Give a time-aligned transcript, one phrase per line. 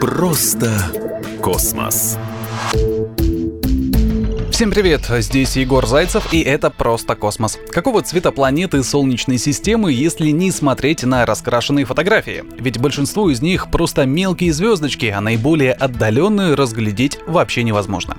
[0.00, 0.70] Просто
[1.42, 2.16] космос.
[4.52, 7.58] Всем привет, здесь Егор Зайцев и это «Просто космос».
[7.72, 12.44] Какого цвета планеты Солнечной системы, если не смотреть на раскрашенные фотографии?
[12.56, 18.16] Ведь большинство из них просто мелкие звездочки, а наиболее отдаленные разглядеть вообще невозможно.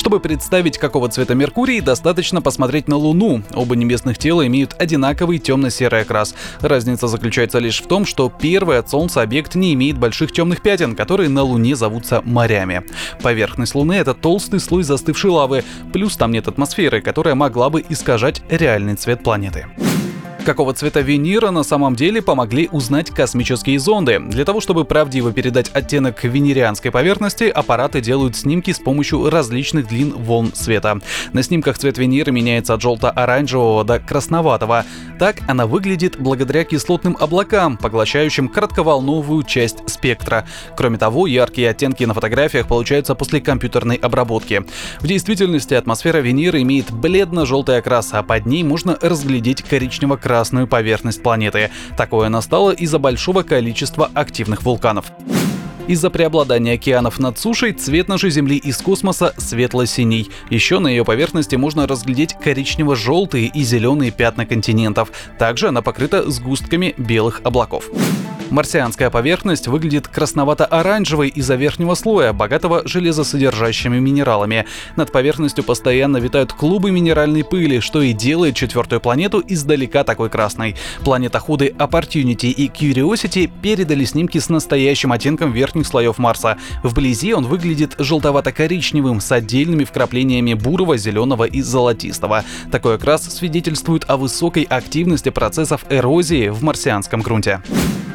[0.00, 3.42] Чтобы представить, какого цвета Меркурий, достаточно посмотреть на Луну.
[3.52, 6.34] Оба небесных тела имеют одинаковый темно-серый окрас.
[6.62, 10.96] Разница заключается лишь в том, что первый от Солнца объект не имеет больших темных пятен,
[10.96, 12.82] которые на Луне зовутся морями.
[13.20, 18.42] Поверхность Луны— это толстый слой застывшей лавы, плюс там нет атмосферы, которая могла бы искажать
[18.48, 19.66] реальный цвет планеты.
[20.44, 24.18] Какого цвета Венера на самом деле помогли узнать космические зонды.
[24.18, 30.12] Для того, чтобы правдиво передать оттенок венерианской поверхности, аппараты делают снимки с помощью различных длин
[30.12, 30.98] волн света.
[31.34, 34.86] На снимках цвет Венеры меняется от желто-оранжевого до красноватого.
[35.18, 40.46] Так она выглядит благодаря кислотным облакам, поглощающим кратковолновую часть спектра.
[40.74, 44.64] Кроме того, яркие оттенки на фотографиях получаются после компьютерной обработки.
[45.00, 51.24] В действительности атмосфера Венеры имеет бледно-желтый окрас, а под ней можно разглядеть коричнево-красный красную поверхность
[51.24, 51.70] планеты.
[51.96, 55.06] Такое настало из-за большого количества активных вулканов.
[55.88, 60.30] Из-за преобладания океанов над сушей цвет нашей Земли из космоса светло-синий.
[60.48, 65.10] Еще на ее поверхности можно разглядеть коричнево-желтые и зеленые пятна континентов.
[65.36, 67.90] Также она покрыта сгустками белых облаков.
[68.50, 74.66] Марсианская поверхность выглядит красновато-оранжевой из-за верхнего слоя, богатого железосодержащими минералами.
[74.96, 80.74] Над поверхностью постоянно витают клубы минеральной пыли, что и делает четвертую планету издалека такой красной.
[81.04, 86.58] Планетоходы Opportunity и Curiosity передали снимки с настоящим оттенком верхних слоев Марса.
[86.82, 92.44] Вблизи он выглядит желтовато-коричневым с отдельными вкраплениями бурого, зеленого и золотистого.
[92.72, 97.60] Такой окрас свидетельствует о высокой активности процессов эрозии в марсианском грунте.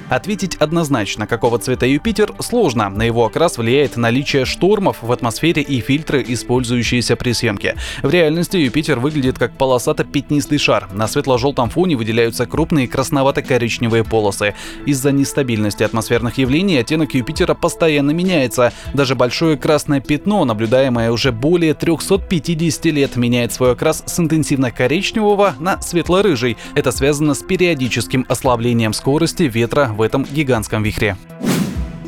[0.09, 2.89] Ответить однозначно, какого цвета Юпитер, сложно.
[2.89, 7.75] На его окрас влияет наличие штормов в атмосфере и фильтры, использующиеся при съемке.
[8.03, 10.88] В реальности Юпитер выглядит как полосато-пятнистый шар.
[10.94, 14.53] На светло-желтом фоне выделяются крупные красновато-коричневые полосы.
[14.85, 18.73] Из-за нестабильности атмосферных явлений оттенок Юпитера постоянно меняется.
[18.94, 25.81] Даже большое красное пятно, наблюдаемое уже более 350 лет, меняет свой окрас с интенсивно-коричневого на
[25.81, 26.57] светло-рыжий.
[26.75, 31.17] Это связано с периодическим ослаблением скорости ветра в этом гигантском вихре.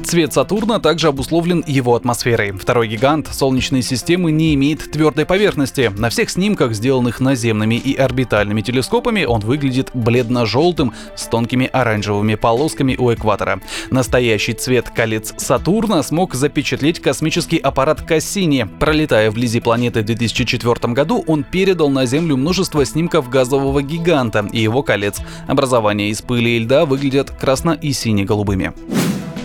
[0.07, 2.53] Цвет Сатурна также обусловлен его атмосферой.
[2.53, 5.91] Второй гигант Солнечной системы не имеет твердой поверхности.
[5.97, 12.95] На всех снимках, сделанных наземными и орбитальными телескопами, он выглядит бледно-желтым с тонкими оранжевыми полосками
[12.95, 13.59] у экватора.
[13.91, 18.65] Настоящий цвет колец Сатурна смог запечатлеть космический аппарат Кассини.
[18.79, 24.61] Пролетая вблизи планеты в 2004 году, он передал на Землю множество снимков газового гиганта и
[24.61, 25.19] его колец.
[25.47, 28.71] Образования из пыли и льда выглядят красно- и сине-голубыми.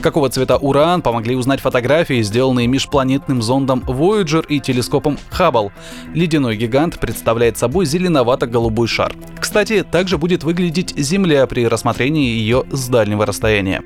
[0.03, 5.71] Какого цвета Уран помогли узнать фотографии, сделанные межпланетным зондом Voyager и телескопом Хаббл.
[6.13, 9.15] Ледяной гигант представляет собой зеленовато-голубой шар.
[9.39, 13.85] Кстати, также будет выглядеть Земля при рассмотрении ее с дальнего расстояния.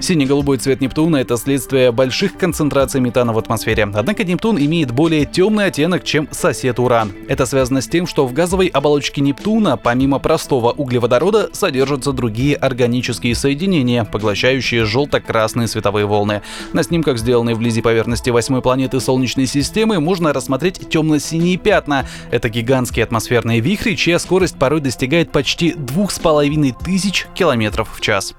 [0.00, 3.86] Синий-голубой цвет Нептуна— это следствие больших концентраций метана в атмосфере.
[3.94, 7.12] Однако Нептун имеет более темный оттенок, чем сосед Уран.
[7.28, 13.34] Это связано с тем, что в газовой оболочке Нептуна, помимо простого углеводорода, содержатся другие органические
[13.34, 16.40] соединения, поглощающие желто-красные световые волны.
[16.72, 22.06] На снимках, сделанных вблизи поверхности восьмой планеты Солнечной системы, можно рассмотреть темно-синие пятна.
[22.30, 28.00] Это гигантские атмосферные вихри, чья скорость порой достигает почти двух с половиной тысяч километров в
[28.00, 28.34] час.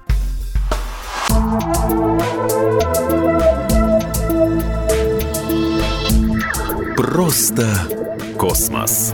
[6.96, 7.68] Просто
[8.38, 9.12] космос.